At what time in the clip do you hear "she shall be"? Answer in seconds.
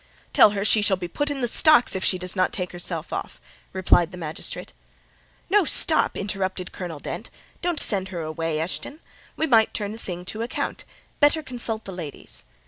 0.65-1.07